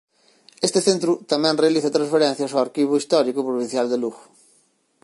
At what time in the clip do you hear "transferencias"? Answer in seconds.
1.97-2.51